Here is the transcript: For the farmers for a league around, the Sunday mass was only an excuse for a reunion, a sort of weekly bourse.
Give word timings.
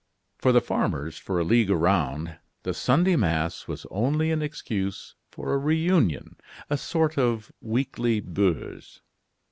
For 0.39 0.51
the 0.51 0.61
farmers 0.61 1.19
for 1.19 1.37
a 1.39 1.43
league 1.43 1.69
around, 1.69 2.39
the 2.63 2.73
Sunday 2.73 3.15
mass 3.15 3.67
was 3.67 3.85
only 3.91 4.31
an 4.31 4.41
excuse 4.41 5.13
for 5.29 5.53
a 5.53 5.59
reunion, 5.59 6.37
a 6.71 6.77
sort 6.79 7.19
of 7.19 7.51
weekly 7.61 8.19
bourse. 8.19 9.01